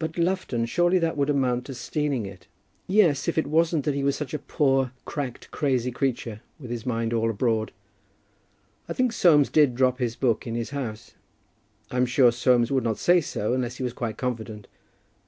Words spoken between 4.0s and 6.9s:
is such a poor, cracked, crazy creature, with his